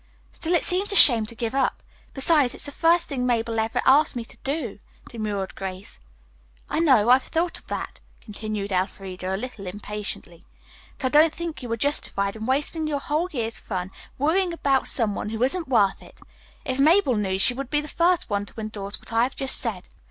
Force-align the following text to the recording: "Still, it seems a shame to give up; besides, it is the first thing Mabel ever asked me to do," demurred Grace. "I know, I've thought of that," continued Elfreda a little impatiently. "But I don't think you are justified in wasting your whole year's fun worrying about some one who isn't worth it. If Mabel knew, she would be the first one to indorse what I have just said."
"Still, 0.33 0.55
it 0.55 0.65
seems 0.65 0.91
a 0.91 0.95
shame 0.95 1.27
to 1.27 1.35
give 1.35 1.53
up; 1.53 1.83
besides, 2.15 2.55
it 2.55 2.61
is 2.61 2.65
the 2.65 2.71
first 2.71 3.07
thing 3.07 3.23
Mabel 3.23 3.59
ever 3.59 3.83
asked 3.85 4.15
me 4.15 4.25
to 4.25 4.37
do," 4.37 4.79
demurred 5.07 5.53
Grace. 5.53 5.99
"I 6.71 6.79
know, 6.79 7.11
I've 7.11 7.21
thought 7.25 7.59
of 7.59 7.67
that," 7.67 7.99
continued 8.19 8.71
Elfreda 8.71 9.35
a 9.35 9.37
little 9.37 9.67
impatiently. 9.67 10.41
"But 10.97 11.05
I 11.05 11.09
don't 11.21 11.33
think 11.35 11.61
you 11.61 11.71
are 11.71 11.77
justified 11.77 12.35
in 12.35 12.47
wasting 12.47 12.87
your 12.87 12.97
whole 12.99 13.29
year's 13.31 13.59
fun 13.59 13.91
worrying 14.17 14.53
about 14.53 14.87
some 14.87 15.13
one 15.13 15.29
who 15.29 15.43
isn't 15.43 15.67
worth 15.67 16.01
it. 16.01 16.19
If 16.65 16.79
Mabel 16.79 17.15
knew, 17.15 17.37
she 17.37 17.53
would 17.53 17.69
be 17.69 17.79
the 17.81 17.87
first 17.87 18.27
one 18.27 18.47
to 18.47 18.59
indorse 18.59 18.97
what 18.99 19.13
I 19.13 19.21
have 19.21 19.35
just 19.35 19.59
said." 19.59 19.87